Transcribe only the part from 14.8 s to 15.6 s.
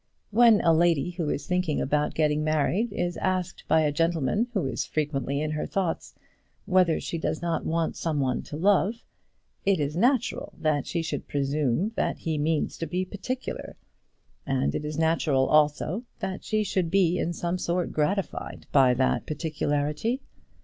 is natural